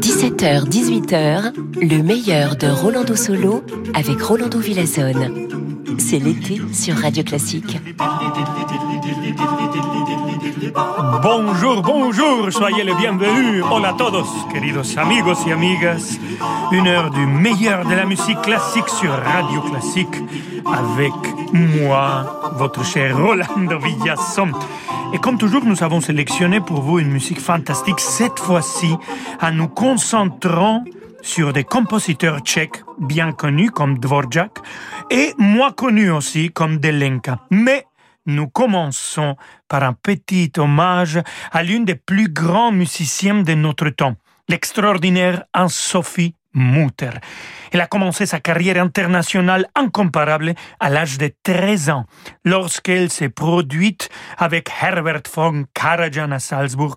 17h, 0.00 0.68
18h, 0.68 1.54
le 1.80 2.02
meilleur 2.02 2.56
de 2.56 2.66
Rolando 2.66 3.16
Solo 3.16 3.64
avec 3.94 4.20
Rolando 4.20 4.58
Villazone. 4.58 5.48
C'est 5.96 6.18
l'été 6.18 6.60
sur 6.74 6.96
Radio 6.96 7.24
Classique. 7.24 7.78
Bonjour, 11.22 11.80
bonjour, 11.80 12.52
soyez 12.52 12.84
les 12.84 12.94
bienvenus. 12.94 13.64
Hola 13.70 13.88
a 13.88 13.92
todos, 13.94 14.28
queridos 14.52 14.98
amigos 14.98 15.46
y 15.46 15.52
amigas. 15.52 16.18
Une 16.72 16.86
heure 16.86 17.10
du 17.10 17.24
meilleur 17.24 17.86
de 17.86 17.94
la 17.94 18.04
musique 18.04 18.42
classique 18.42 18.90
sur 18.90 19.10
Radio 19.10 19.62
Classique 19.62 20.22
avec 20.66 21.14
moi, 21.54 22.52
votre 22.58 22.84
cher 22.84 23.16
Rolando 23.16 23.78
Villazone. 23.78 24.52
Et 25.12 25.18
comme 25.18 25.38
toujours, 25.38 25.64
nous 25.64 25.82
avons 25.82 26.00
sélectionné 26.00 26.60
pour 26.60 26.80
vous 26.82 26.98
une 26.98 27.10
musique 27.10 27.40
fantastique, 27.40 28.00
cette 28.00 28.38
fois-ci 28.38 28.94
en 29.40 29.52
nous 29.52 29.68
concentrant 29.68 30.84
sur 31.22 31.52
des 31.52 31.64
compositeurs 31.64 32.40
tchèques 32.40 32.82
bien 32.98 33.32
connus 33.32 33.70
comme 33.70 33.98
Dvorak 33.98 34.58
et 35.10 35.32
moins 35.38 35.72
connus 35.72 36.10
aussi 36.10 36.50
comme 36.50 36.78
Delenka. 36.78 37.40
Mais 37.50 37.86
nous 38.26 38.48
commençons 38.48 39.36
par 39.68 39.82
un 39.84 39.92
petit 39.92 40.52
hommage 40.58 41.20
à 41.52 41.62
l'une 41.62 41.84
des 41.84 41.94
plus 41.94 42.28
grands 42.28 42.72
musiciennes 42.72 43.44
de 43.44 43.54
notre 43.54 43.88
temps, 43.90 44.16
l'extraordinaire 44.48 45.44
Anne-Sophie 45.52 46.34
Mutter. 46.56 47.10
Elle 47.70 47.80
a 47.80 47.86
commencé 47.86 48.26
sa 48.26 48.40
carrière 48.40 48.82
internationale 48.82 49.66
incomparable 49.74 50.54
à 50.80 50.90
l'âge 50.90 51.18
de 51.18 51.30
13 51.42 51.90
ans, 51.90 52.06
lorsqu'elle 52.44 53.10
s'est 53.10 53.28
produite 53.28 54.08
avec 54.38 54.70
Herbert 54.82 55.22
von 55.32 55.64
Karajan 55.74 56.32
à 56.32 56.38
Salzbourg, 56.38 56.96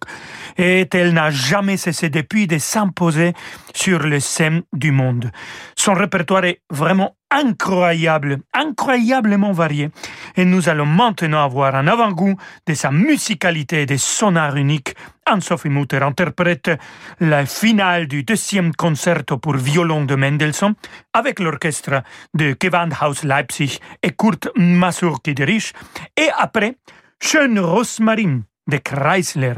et 0.57 0.87
elle 0.91 1.13
n'a 1.13 1.29
jamais 1.29 1.77
cessé 1.77 2.09
depuis 2.09 2.47
de 2.47 2.57
s'imposer 2.57 3.33
sur 3.73 3.99
le 3.99 4.19
scène 4.19 4.63
du 4.73 4.91
monde. 4.91 5.31
Son 5.75 5.93
répertoire 5.93 6.45
est 6.45 6.61
vraiment 6.69 7.15
incroyable, 7.31 8.39
incroyablement 8.53 9.51
varié, 9.51 9.89
et 10.35 10.45
nous 10.45 10.69
allons 10.69 10.85
maintenant 10.85 11.43
avoir 11.43 11.75
un 11.75 11.87
avant-goût 11.87 12.35
de 12.65 12.73
sa 12.73 12.91
musicalité 12.91 13.83
et 13.83 13.85
de 13.85 13.97
son 13.97 14.35
art 14.35 14.55
unique. 14.55 14.95
Anne-Sophie 15.29 15.69
Mutter 15.69 16.01
interprète 16.01 16.71
la 17.19 17.45
finale 17.45 18.07
du 18.07 18.23
deuxième 18.23 18.73
concerto 18.73 19.37
pour 19.37 19.55
violon 19.55 20.05
de 20.05 20.15
Mendelssohn 20.15 20.73
avec 21.13 21.39
l'orchestre 21.39 22.03
de 22.33 22.55
Gewandhaus 22.59 23.23
Leipzig 23.23 23.79
et 24.01 24.11
Kurt 24.11 24.49
Masur-Kiderich, 24.55 25.73
et 26.17 26.29
après, 26.37 26.77
Schön 27.21 27.59
Rosmarin 27.59 28.41
de 28.67 28.77
Kreisler. 28.77 29.55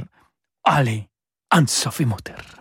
Allez, 0.64 1.08
Anne-Sophie 1.50 2.06
Mutter. 2.06 2.61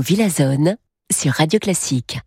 Villazone 0.00 0.76
sur 1.12 1.32
Radio 1.32 1.58
Classique. 1.58 2.18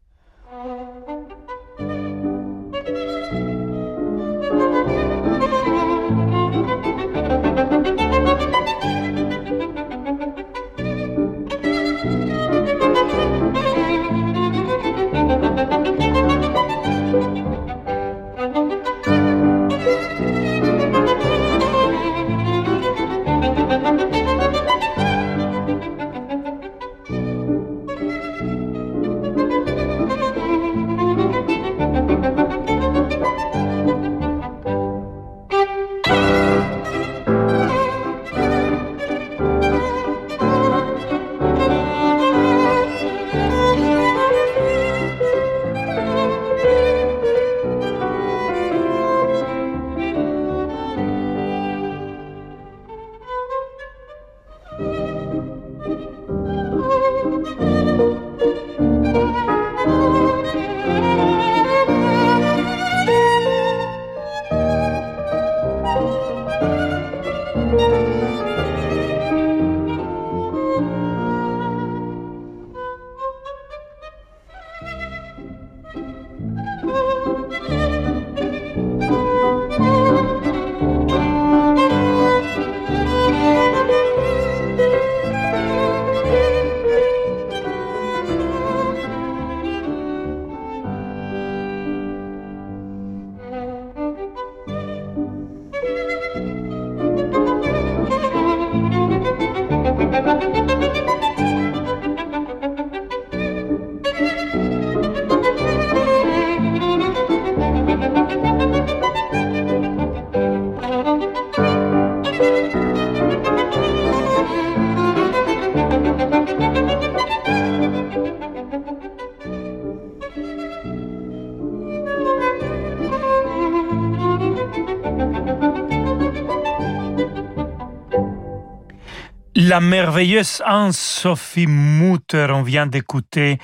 La 129.67 129.81
merveilleuse 129.81 130.63
Anne-Sophie 130.65 131.67
Mutter, 131.67 132.47
on 132.51 132.61
vient 132.61 132.87
d'écouter 132.87 133.57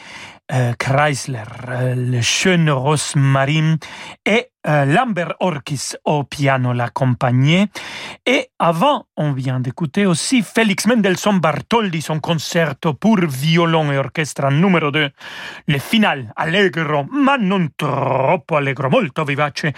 euh, 0.51 0.74
Chrysler, 0.77 1.43
euh, 1.69 1.95
le 1.95 2.19
jeune 2.19 2.69
Rosmarine 2.69 3.77
et 4.25 4.50
euh, 4.67 4.83
Lambert 4.83 5.36
Orkis 5.39 5.93
au 6.03 6.25
piano 6.25 6.74
l'accompagnait. 6.74 7.67
Et 8.25 8.50
avant, 8.60 9.05
on 9.15 9.31
vient 9.31 9.62
d'écouter 9.62 10.05
aussi 10.05 10.41
Félix 10.41 10.88
Mendelssohn 10.88 11.39
Bartholdi, 11.39 12.01
son 12.01 12.19
concerto 12.19 12.95
pour 12.95 13.19
violon 13.22 13.89
et 13.93 13.98
orchestre 13.98 14.51
numéro 14.51 14.91
2, 14.91 15.10
le 15.69 15.79
final 15.79 16.33
allegro, 16.36 17.05
ma 17.12 17.38
non 17.38 17.69
troppo 17.77 18.57
allegro, 18.57 18.89
molto 18.89 19.24
vivace, 19.24 19.72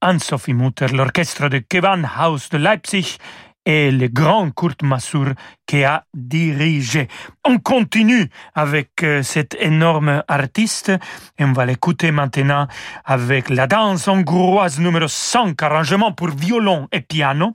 Anne-Sophie 0.00 0.54
Mutter, 0.54 0.92
l'orchestre 0.92 1.48
de 1.48 1.64
Gewandhaus 1.68 2.50
de 2.52 2.58
Leipzig 2.58 3.18
et 3.64 3.90
le 3.90 4.08
grand 4.08 4.50
Kurt 4.50 4.82
Masur 4.82 5.32
qui 5.66 5.84
a 5.84 6.04
dirigé. 6.14 7.08
On 7.44 7.58
continue 7.58 8.28
avec 8.54 9.02
euh, 9.02 9.22
cet 9.22 9.56
énorme 9.60 10.22
artiste 10.28 10.92
et 11.38 11.44
on 11.44 11.52
va 11.52 11.66
l'écouter 11.66 12.10
maintenant 12.10 12.66
avec 13.04 13.48
la 13.50 13.66
danse 13.66 14.08
hongroise 14.08 14.78
numéro 14.78 15.08
5, 15.08 15.60
arrangement 15.62 16.12
pour 16.12 16.28
violon 16.28 16.88
et 16.92 17.00
piano 17.00 17.52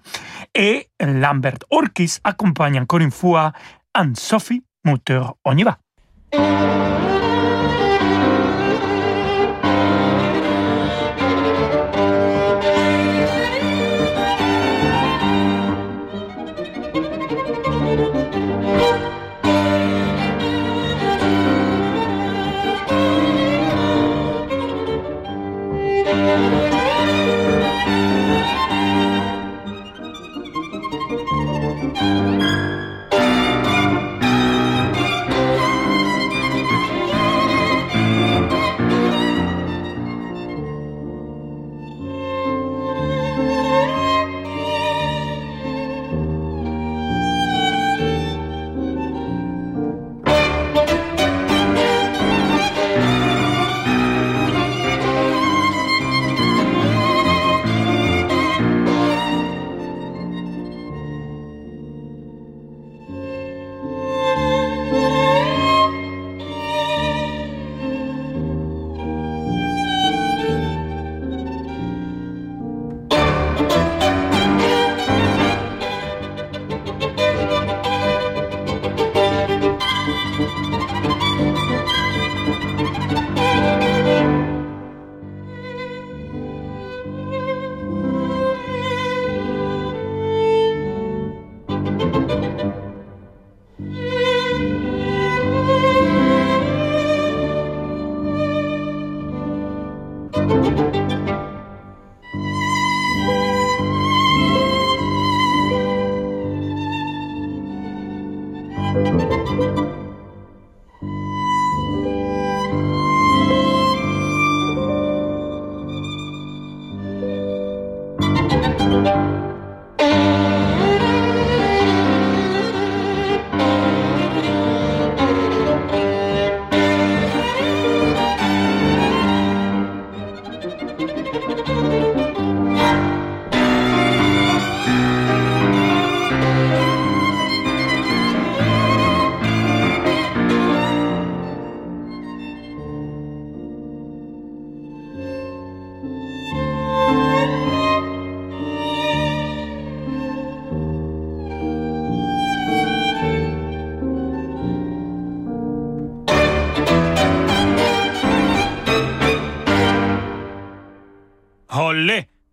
et 0.56 0.88
Lambert 1.02 1.60
Orkis 1.70 2.18
accompagne 2.24 2.80
encore 2.80 3.00
une 3.00 3.12
fois 3.12 3.52
Anne-Sophie 3.94 4.64
Mutter. 4.86 5.22
On 5.46 5.58
y 5.58 5.64
va. 5.64 5.78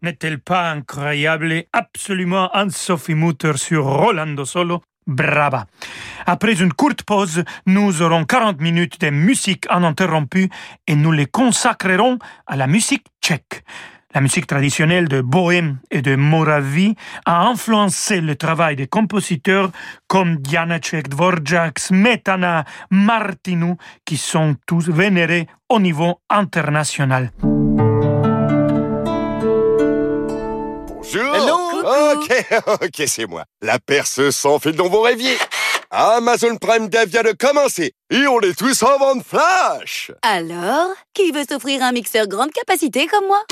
N'est-elle 0.04 0.38
pas 0.38 0.70
incroyable? 0.70 1.64
Absolument 1.72 2.54
un 2.54 2.68
Sophie 2.68 3.14
Mutter 3.14 3.56
sur 3.56 3.86
Rolando 3.86 4.44
Solo 4.44 4.82
Brava. 5.06 5.64
Après 6.26 6.60
une 6.60 6.74
courte 6.74 7.04
pause, 7.04 7.42
nous 7.64 8.02
aurons 8.02 8.26
40 8.26 8.60
minutes 8.60 9.00
de 9.00 9.08
musique 9.08 9.64
uninterrompue 9.74 10.50
et 10.86 10.94
nous 10.94 11.10
les 11.10 11.24
consacrerons 11.24 12.18
à 12.46 12.56
la 12.56 12.66
musique 12.66 13.06
tchèque. 13.22 13.64
La 14.14 14.20
musique 14.20 14.46
traditionnelle 14.46 15.08
de 15.08 15.22
Bohème 15.22 15.78
et 15.90 16.02
de 16.02 16.16
Moravie 16.16 16.94
a 17.24 17.46
influencé 17.46 18.20
le 18.20 18.36
travail 18.36 18.76
des 18.76 18.86
compositeurs 18.86 19.70
comme 20.06 20.36
Janacek, 20.46 21.08
Dvorak, 21.08 21.78
Smetana, 21.78 22.66
Martinu, 22.90 23.76
qui 24.04 24.18
sont 24.18 24.54
tous 24.66 24.90
vénérés 24.90 25.48
au 25.70 25.80
niveau 25.80 26.20
international. 26.28 27.30
Bonjour 31.12 31.84
Ok, 32.14 32.46
ok, 32.82 33.02
c'est 33.06 33.26
moi. 33.26 33.44
La 33.60 33.78
perce 33.78 34.30
sans 34.30 34.58
fil 34.58 34.72
dont 34.72 34.88
vous 34.88 35.02
rêviez. 35.02 35.36
Amazon 35.90 36.56
Prime 36.56 36.88
Day 36.88 37.04
vient 37.06 37.22
de 37.22 37.32
commencer 37.32 37.92
et 38.10 38.26
on 38.26 38.40
est 38.40 38.58
tous 38.58 38.82
en 38.82 38.98
vente 38.98 39.22
flash 39.24 40.10
Alors, 40.22 40.88
qui 41.12 41.30
veut 41.30 41.44
s'offrir 41.48 41.82
un 41.82 41.92
mixeur 41.92 42.26
grande 42.26 42.50
capacité 42.52 43.06
comme 43.06 43.26
moi? 43.26 43.42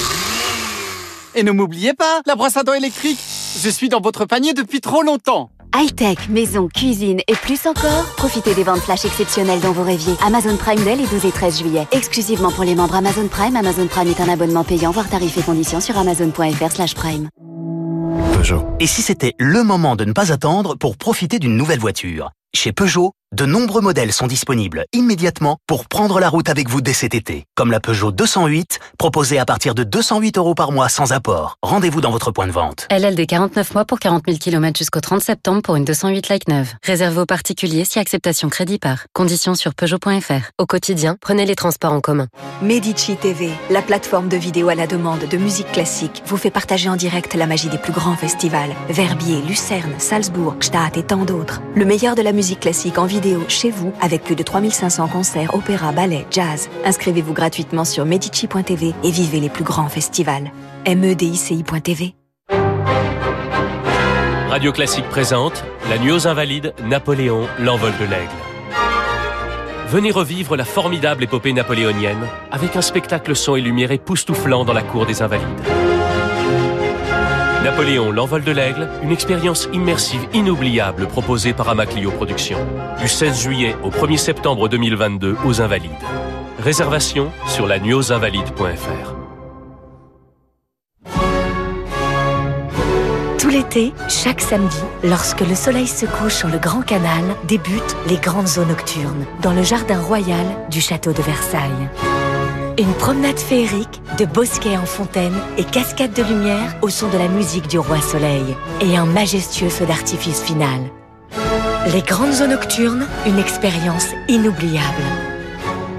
Et 1.35 1.42
ne 1.42 1.52
m'oubliez 1.52 1.92
pas, 1.92 2.23
la 2.26 2.37
brosse 2.37 2.56
à 2.56 2.62
dents 2.62 2.73
électrique. 2.73 3.18
Je 3.62 3.68
suis 3.68 3.90
dans 3.90 4.00
votre 4.00 4.25
panier 4.25 4.54
depuis 4.54 4.80
trop 4.80 5.02
longtemps. 5.02 5.50
High-tech, 5.75 6.29
maison, 6.29 6.69
cuisine 6.69 7.21
et 7.26 7.35
plus 7.35 7.67
encore 7.67 8.05
Profitez 8.17 8.55
des 8.55 8.62
ventes 8.62 8.81
flash 8.81 9.05
exceptionnelles 9.05 9.61
dont 9.61 9.73
vous 9.73 9.83
rêviez. 9.83 10.14
Amazon 10.25 10.57
Prime 10.57 10.83
Day 10.85 10.97
les 10.97 11.07
12 11.07 11.25
et 11.25 11.33
13 11.33 11.59
juillet. 11.61 11.87
Exclusivement 11.93 12.50
pour 12.50 12.64
les 12.64 12.75
membres 12.75 12.95
Amazon 12.95 13.26
Prime. 13.29 13.57
Amazon 13.57 13.87
Prime 13.87 14.09
est 14.09 14.21
un 14.21 14.29
abonnement 14.29 14.64
payant, 14.64 14.91
voire 14.91 15.09
tarifs 15.09 15.38
et 15.38 15.43
conditions 15.43 15.81
sur 15.81 15.97
amazon.fr 15.97 16.71
slash 16.71 16.95
prime. 16.95 17.29
Peugeot. 18.35 18.64
Et 18.81 18.87
si 18.87 19.02
c'était 19.02 19.35
le 19.38 19.62
moment 19.62 19.97
de 19.97 20.05
ne 20.05 20.12
pas 20.12 20.33
attendre 20.33 20.76
pour 20.76 20.97
profiter 20.97 21.38
d'une 21.38 21.57
nouvelle 21.57 21.81
voiture? 21.81 22.31
Chez 22.55 22.73
Peugeot, 22.73 23.12
de 23.33 23.47
nombreux 23.47 23.81
modèles 23.81 24.12
sont 24.12 24.27
disponibles 24.27 24.85
immédiatement 24.93 25.57
pour 25.67 25.87
prendre 25.87 26.21
la 26.21 26.29
route 26.29 26.51
avec 26.51 26.69
vous 26.69 26.83
dès 26.83 26.93
cet 26.93 27.15
été. 27.15 27.47
Comme 27.55 27.71
la 27.71 27.81
Peugeot 27.81 28.12
208, 28.12 28.79
proposée 28.99 29.39
à 29.39 29.47
partir 29.47 29.75
de 29.75 29.85
208 29.85 30.37
euros 30.37 30.55
par 30.55 30.71
mois 30.71 30.91
sans 30.91 31.12
apport. 31.12 31.57
Rendez-vous 31.62 32.03
dans 32.03 32.11
votre 32.11 32.31
point 32.31 32.47
de 32.47 32.53
vente. 32.53 32.87
LLD 32.91 33.27
49 33.27 33.75
mois 33.75 33.85
pour 33.87 34.01
40 34.01 34.25
000 34.27 34.39
km 34.39 34.77
jusqu'au 34.77 35.01
30 35.01 35.23
septembre 35.23 35.62
pour 35.62 35.77
une 35.77 35.87
208 35.87 36.29
like 36.29 36.47
neuve. 36.47 36.69
Réservé 36.85 37.23
aux 37.23 37.27
particuliers 37.27 37.87
si 37.87 37.99
acceptation 37.99 38.51
crédit 38.51 38.79
par. 38.79 39.07
Conditions 39.15 39.55
sur 39.55 39.75
Peugeot.fr. 39.75 40.51
Au 40.59 40.67
quotidien, 40.67 41.17
prenez 41.19 41.47
les 41.47 41.57
transports 41.57 41.93
en 41.93 42.03
commun. 42.03 42.29
Medici 42.61 43.17
TV, 43.17 43.51
la 43.71 43.81
plateforme 43.81 44.29
de 44.29 44.37
vidéo 44.37 44.69
à 44.69 44.75
la 44.75 44.87
demande 44.87 45.27
de 45.27 45.37
musique 45.39 45.73
classique, 45.73 46.23
vous 46.27 46.37
fait 46.37 46.51
partager 46.51 46.91
en 46.91 46.97
direct 46.97 47.33
la 47.33 47.47
magie 47.47 47.71
des 47.71 47.79
plus 47.79 47.95
grands 47.95 48.17
festivals. 48.17 48.75
Verbier, 48.91 49.41
Lucerne, 49.49 49.95
Salzbourg, 49.97 50.57
Gstaad 50.61 50.99
et 50.99 51.03
tant 51.03 51.25
d'autres. 51.25 51.62
Le 51.75 51.87
meilleur 51.87 52.15
de 52.15 52.21
la 52.21 52.33
musique 52.33 52.61
classique 52.61 52.99
en 52.99 53.07
vidéo 53.07 53.22
chez 53.49 53.71
vous 53.71 53.93
avec 54.00 54.23
plus 54.23 54.37
de 54.37 54.43
3500 54.43 55.09
concerts, 55.09 55.55
opéra, 55.55 55.93
ballet, 55.93 56.26
jazz. 56.31 56.69
Inscrivez-vous 56.85 57.33
gratuitement 57.33 57.85
sur 57.85 58.05
medici.tv 58.05 58.95
et 59.02 59.11
vivez 59.11 59.41
les 59.41 59.49
plus 59.49 59.64
grands 59.64 59.88
festivals. 59.88 60.50
medici.tv 60.87 62.14
Radio 64.49 64.71
Classique 64.71 65.09
présente 65.09 65.64
La 65.88 65.99
Nuit 65.99 66.12
aux 66.12 66.26
Invalides, 66.26 66.75
Napoléon, 66.85 67.47
l'envol 67.59 67.93
de 67.99 68.05
l'aigle. 68.05 68.29
Venez 69.88 70.11
revivre 70.11 70.57
la 70.57 70.64
formidable 70.64 71.25
épopée 71.25 71.52
napoléonienne 71.52 72.26
avec 72.50 72.76
un 72.76 72.83
spectacle 72.83 73.35
son 73.37 73.57
et 73.57 73.61
lumière 73.61 73.93
époustouflant 73.93 74.64
dans 74.64 74.73
la 74.73 74.83
cour 74.83 75.07
des 75.07 75.23
Invalides. 75.23 75.91
Napoléon, 77.62 78.11
l'envol 78.11 78.42
de 78.42 78.50
l'aigle, 78.50 78.88
une 79.04 79.12
expérience 79.12 79.69
immersive 79.73 80.26
inoubliable 80.35 81.07
proposée 81.07 81.52
par 81.52 81.69
Amaclio 81.69 82.11
Productions. 82.11 82.59
Du 82.99 83.07
16 83.07 83.40
juillet 83.40 83.76
au 83.85 83.90
1er 83.90 84.16
septembre 84.16 84.69
2022 84.69 85.37
aux 85.45 85.61
Invalides. 85.61 85.92
Réservation 86.59 87.31
sur 87.47 87.69
la 87.69 87.78
nuitauxinvalides.fr. 87.78 89.14
Tout 93.38 93.49
l'été, 93.49 93.92
chaque 94.09 94.40
samedi, 94.40 94.83
lorsque 95.04 95.42
le 95.42 95.54
soleil 95.54 95.87
se 95.87 96.07
couche 96.07 96.35
sur 96.35 96.49
le 96.49 96.59
Grand 96.59 96.83
Canal, 96.83 97.23
débutent 97.47 97.97
les 98.09 98.16
grandes 98.16 98.59
eaux 98.59 98.64
nocturnes 98.64 99.25
dans 99.40 99.52
le 99.52 99.62
jardin 99.62 100.00
royal 100.00 100.47
du 100.69 100.81
château 100.81 101.12
de 101.12 101.23
Versailles. 101.23 101.88
Une 102.79 102.95
promenade 102.95 103.38
féerique, 103.38 104.00
de 104.19 104.25
bosquets 104.25 104.76
en 104.76 104.87
fontaine 104.87 105.35
et 105.59 105.64
cascades 105.64 106.14
de 106.14 106.23
lumière 106.23 106.75
au 106.81 106.88
son 106.88 107.09
de 107.09 107.19
la 107.19 107.29
musique 107.29 107.69
du 107.69 107.79
roi 107.79 108.00
soleil 108.00 108.57
et 108.81 108.97
un 108.97 109.05
majestueux 109.05 109.69
feu 109.69 109.85
d'artifice 109.85 110.41
final. 110.43 110.81
Les 111.93 112.00
grandes 112.02 112.41
eaux 112.43 112.47
nocturnes, 112.47 113.07
une 113.26 113.38
expérience 113.38 114.07
inoubliable. 114.29 115.02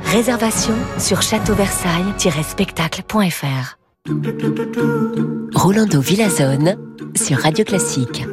Réservation 0.05 0.73
sur 0.97 1.21
châteauversailles-spectacle.fr. 1.21 3.77
Rolando 5.55 6.01
Villazone 6.01 6.75
sur 7.15 7.37
Radio 7.37 7.63
Classique. 7.65 8.25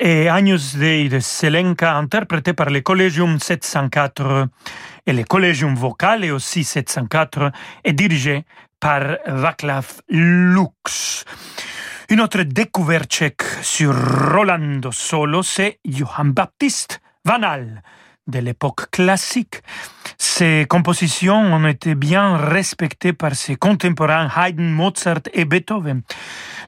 Et 0.00 0.28
Agnus 0.28 0.76
Dei 0.76 1.08
de 1.08 1.20
Selenka, 1.20 1.96
interprété 1.96 2.52
par 2.52 2.68
le 2.68 2.80
Collegium 2.82 3.38
704 3.38 4.48
et 5.06 5.12
le 5.12 5.24
Collegium 5.24 5.74
Vocale 5.74 6.30
aussi 6.32 6.64
704, 6.64 7.50
est 7.84 7.92
dirigé 7.92 8.44
par 8.78 9.16
Vaclav 9.26 10.02
Lux. 10.08 11.24
Une 12.10 12.20
autre 12.20 12.42
découverte 12.42 13.10
tchèque 13.10 13.42
sur 13.62 13.94
Rolando 14.32 14.92
Solo, 14.92 15.42
c'est 15.42 15.78
Johann 15.84 16.32
Baptiste 16.32 17.00
Vanal 17.24 17.82
de 18.26 18.38
l'époque 18.38 18.90
classique. 18.90 19.62
Ses 20.18 20.66
compositions 20.68 21.36
ont 21.36 21.66
été 21.66 21.94
bien 21.94 22.36
respectées 22.36 23.12
par 23.12 23.34
ses 23.34 23.56
contemporains 23.56 24.28
Haydn, 24.36 24.70
Mozart 24.70 25.22
et 25.32 25.44
Beethoven. 25.44 26.02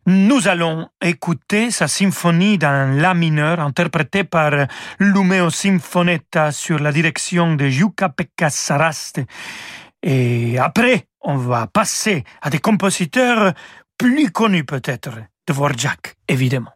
Nous 0.07 0.49
allons 0.49 0.88
écouter 1.03 1.71
sa 1.71 1.88
symphonie 1.88 2.59
dans 2.59 3.01
La 3.01 3.14
mineur, 3.14 3.61
interprétée 3.61 4.25
par 4.25 4.67
Lumeo 4.99 5.51
Sinfonetta 5.51 6.53
sur 6.53 6.79
la 6.79 6.93
direction 6.93 7.55
de 7.55 7.69
Jukka-Pekka 7.69 8.51
Saraste. 8.51 9.21
Et 10.03 10.59
après, 10.59 11.07
on 11.23 11.37
va 11.37 11.67
passer 11.67 12.25
à 12.43 12.51
des 12.51 12.59
compositeurs 12.59 13.55
plus 13.97 14.31
connus 14.31 14.64
peut-être, 14.64 15.11
Dvorak, 15.47 16.17
évidemment. 16.29 16.73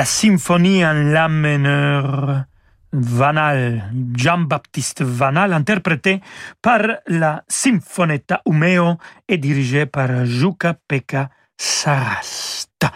La 0.00 0.06
symphonie 0.06 0.82
en 0.82 1.12
la 1.12 1.28
meneur 1.28 2.44
Vanal, 2.90 3.92
Jean-Baptiste 4.16 5.02
Vanal, 5.02 5.52
interprété 5.52 6.22
par 6.62 6.80
la 7.06 7.44
Sinfonetta 7.46 8.40
Umeo 8.46 8.96
et 9.28 9.36
dirigé 9.36 9.84
par 9.84 10.24
Jukka-Pekka 10.24 11.28
Sarasta. 11.54 12.92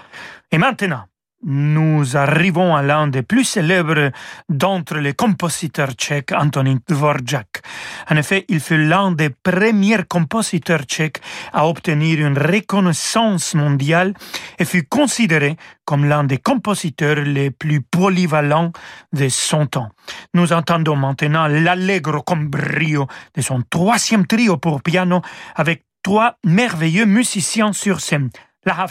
Et 0.50 0.56
maintenant, 0.56 1.04
nous 1.44 2.16
arrivons 2.16 2.74
à 2.74 2.82
l'un 2.82 3.06
des 3.06 3.22
plus 3.22 3.44
célèbres 3.44 4.10
d'entre 4.48 4.96
les 4.96 5.12
compositeurs 5.12 5.92
tchèques, 5.92 6.32
Antonin 6.32 6.78
Dvorak. 6.88 7.62
En 8.10 8.16
effet, 8.16 8.44
il 8.48 8.60
fut 8.60 8.82
l'un 8.86 9.12
des 9.12 9.30
premiers 9.30 10.04
compositeurs 10.08 10.84
tchèques 10.84 11.20
à 11.52 11.68
obtenir 11.68 12.26
une 12.26 12.38
reconnaissance 12.38 13.54
mondiale 13.54 14.14
et 14.58 14.64
fut 14.64 14.84
considéré 14.84 15.56
comme 15.84 16.06
l'un 16.06 16.24
des 16.24 16.38
compositeurs 16.38 17.16
les 17.16 17.50
plus 17.50 17.82
polyvalents 17.82 18.72
de 19.12 19.28
son 19.28 19.66
temps. 19.66 19.90
Nous 20.32 20.52
entendons 20.52 20.96
maintenant 20.96 21.46
l'allegro 21.46 22.22
con 22.22 22.36
brio 22.36 23.06
de 23.34 23.42
son 23.42 23.62
troisième 23.68 24.26
trio 24.26 24.56
pour 24.56 24.82
piano 24.82 25.20
avec 25.54 25.84
trois 26.02 26.38
merveilleux 26.44 27.06
musiciens 27.06 27.72
sur 27.72 28.00
scène. 28.00 28.30
La 28.66 28.86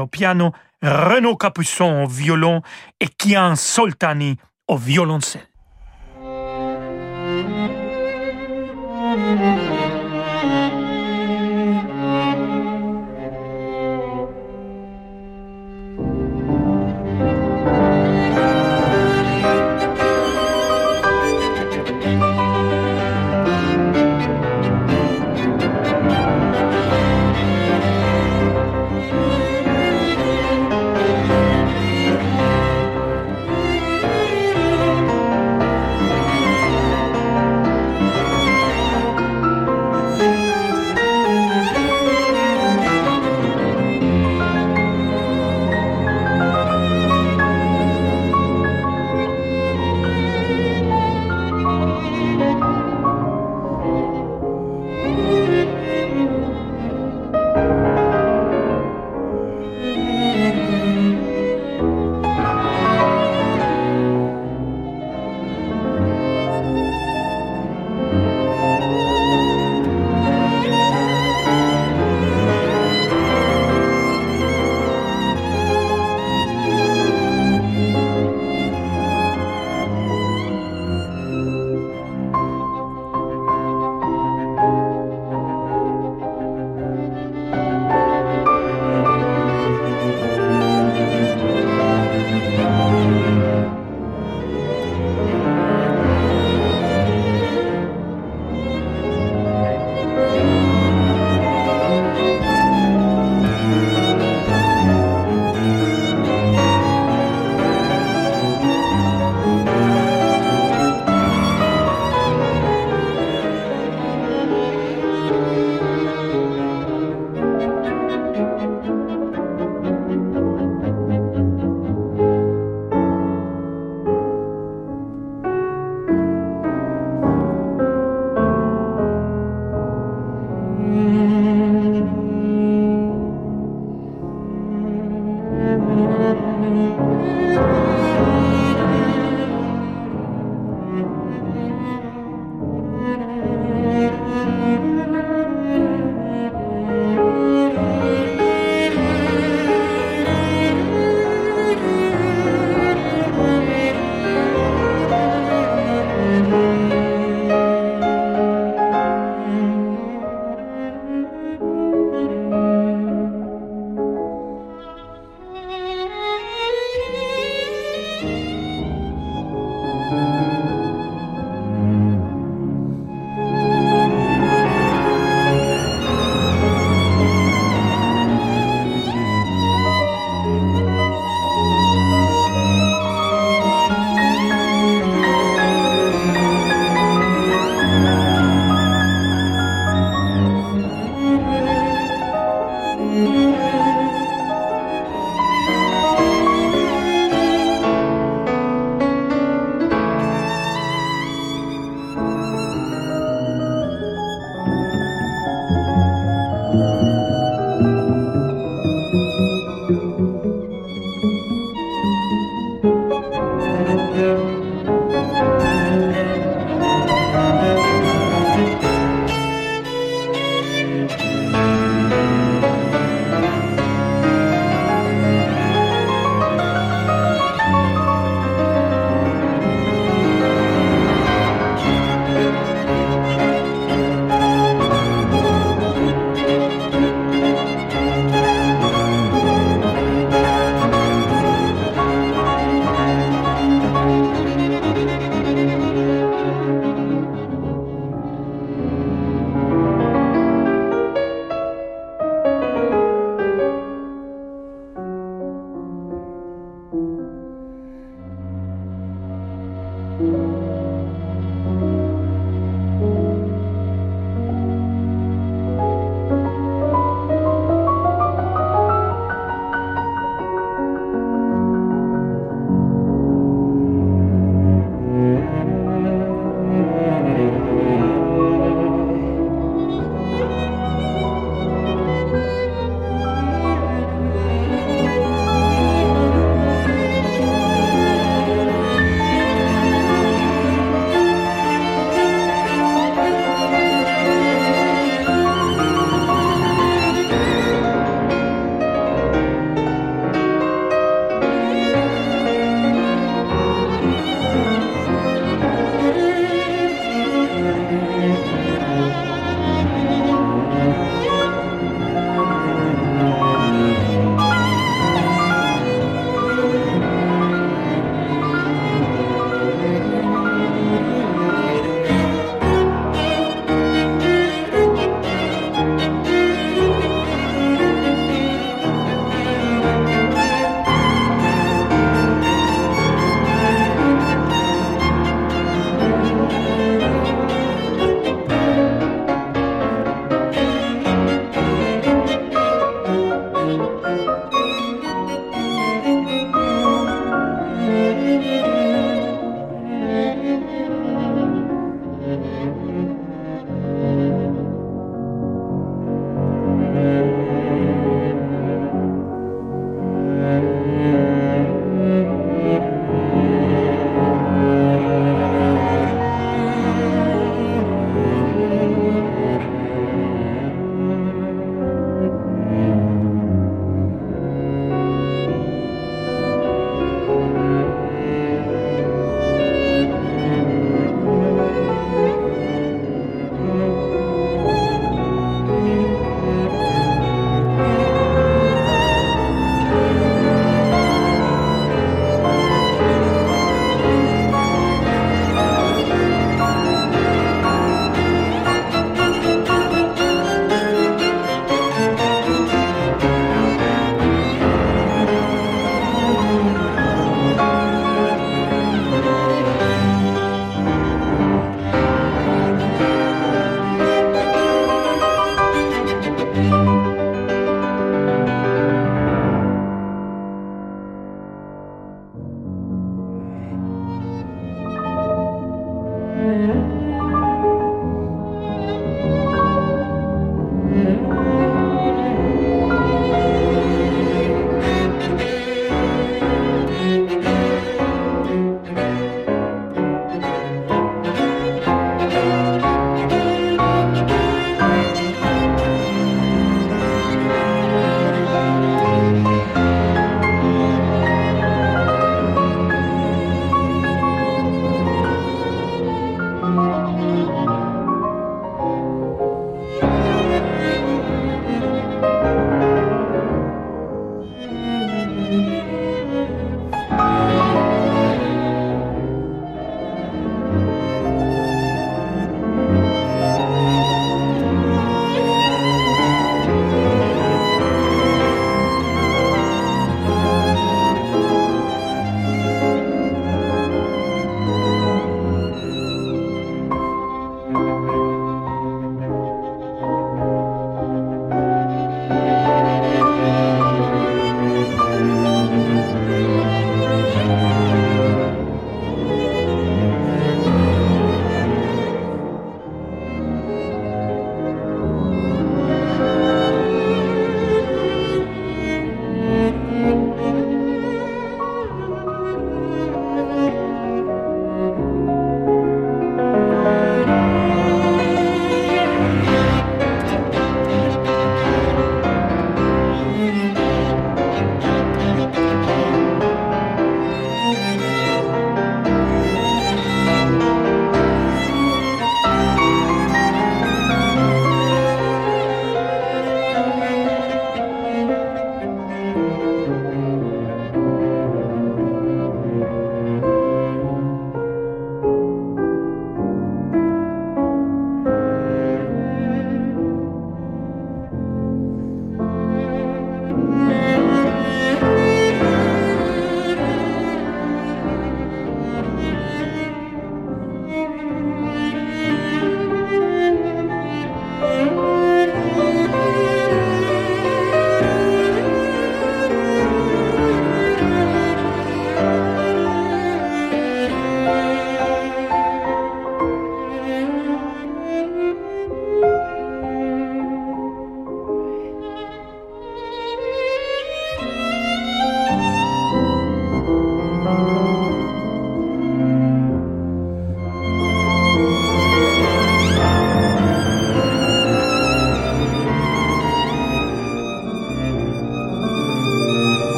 au 0.00 0.06
piano, 0.06 0.52
Renaud 0.82 1.36
Capuçon 1.36 2.04
au 2.04 2.06
violon 2.06 2.62
et 3.00 3.08
Kian 3.08 3.56
Soltani 3.56 4.36
au 4.68 4.76
violoncelle. 4.76 5.48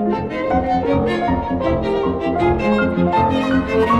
Thank 0.00 0.30
you. 3.88 3.99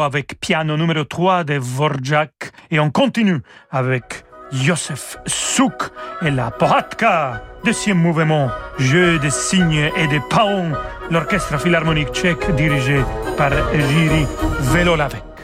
Avec 0.00 0.38
piano 0.40 0.76
numéro 0.76 1.04
3 1.04 1.44
de 1.44 1.54
Vorjak. 1.58 2.52
Et 2.70 2.80
on 2.80 2.90
continue 2.90 3.40
avec 3.70 4.24
Josef 4.52 5.18
Souk 5.26 5.90
et 6.22 6.30
la 6.30 6.50
Pohatka. 6.50 7.42
Deuxième 7.64 7.98
mouvement, 7.98 8.50
jeu 8.78 9.18
de 9.18 9.28
signes 9.28 9.90
et 9.96 10.06
de 10.06 10.20
paons, 10.30 10.72
l'orchestre 11.10 11.58
philharmonique 11.58 12.12
tchèque 12.12 12.54
dirigé 12.54 13.00
par 13.36 13.50
Jiri 13.72 14.26
Velolavek. 14.60 15.35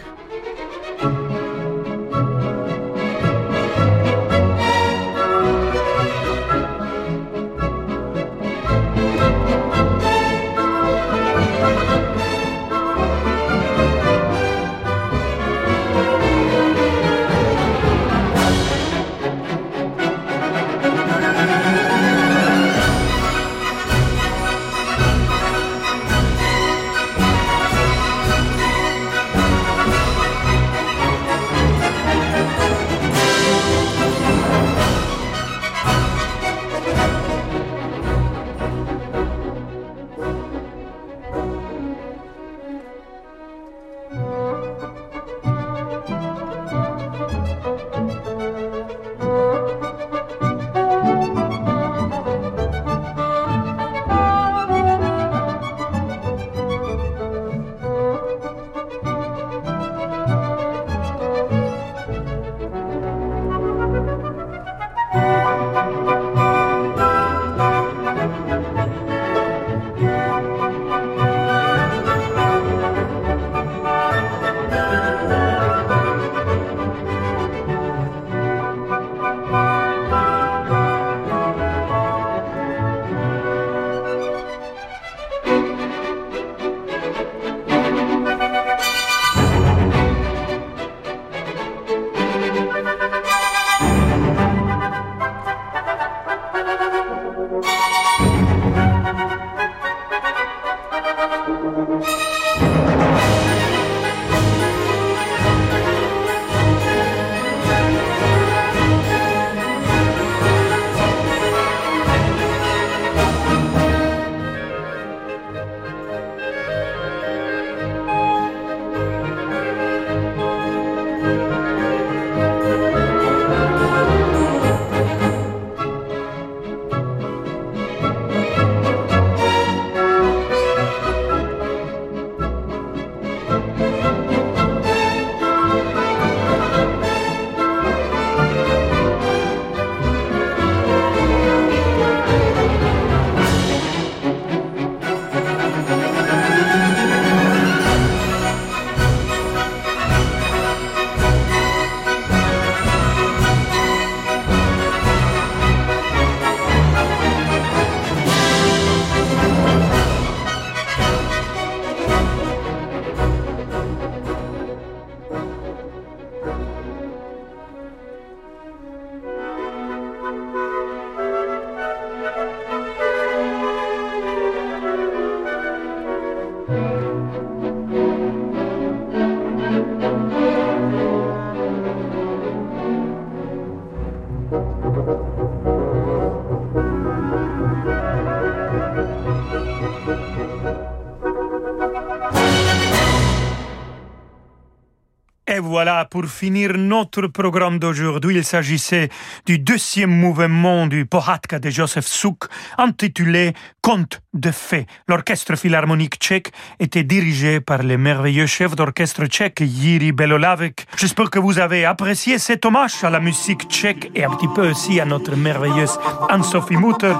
Pour 196.13 196.27
finir 196.27 196.77
notre 196.77 197.27
programme 197.29 197.79
d'aujourd'hui, 197.79 198.37
il 198.37 198.45
s'agissait 198.45 199.09
du 199.47 199.59
deuxième 199.59 200.11
mouvement 200.11 200.87
du 200.87 201.07
Pohatka 201.07 201.59
de 201.59 201.71
Joseph 201.71 202.07
Suk, 202.07 202.45
intitulé 202.77 203.55
Conte 203.81 204.21
de 204.35 204.51
fées. 204.51 204.87
L'orchestre 205.09 205.57
philharmonique 205.57 206.17
tchèque 206.17 206.53
était 206.79 207.03
dirigé 207.03 207.61
par 207.61 207.83
le 207.83 207.97
merveilleux 207.97 208.47
chef 208.47 208.77
d'orchestre 208.77 209.25
tchèque 209.25 209.63
Jiří 209.65 210.13
Belolavek. 210.13 210.87
J'espère 210.99 211.31
que 211.31 211.39
vous 211.39 211.59
avez 211.59 211.87
apprécié 211.87 212.39
cet 212.39 212.67
hommage 212.67 213.03
à 213.03 213.11
la 213.11 213.19
musique 213.19 213.63
tchèque 213.69 214.11
et 214.15 214.25
un 214.25 214.31
petit 214.31 214.49
peu 214.55 214.71
aussi 214.71 215.01
à 215.01 215.07
notre 215.07 215.35
merveilleuse 215.35 215.99
Anne-Sophie 216.29 216.77
Mutter. 216.77 217.15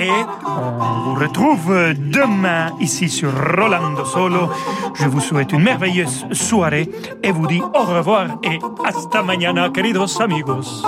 Et 0.00 0.10
on 0.44 1.00
vous 1.04 1.14
retrouve 1.14 1.94
demain 1.96 2.72
ici 2.80 3.08
sur 3.08 3.32
Rolando 3.56 4.04
Solo. 4.04 4.50
Je 4.94 5.06
vous 5.06 5.20
souhaite 5.20 5.52
une 5.52 5.62
merveilleuse 5.62 6.26
soirée 6.32 6.90
et 7.22 7.30
vous 7.30 7.46
dis 7.46 7.62
au 7.62 7.82
revoir 7.84 8.31
et 8.42 8.60
hasta 8.84 9.22
mañana, 9.22 9.72
queridos 9.72 10.20
amigos. 10.20 10.82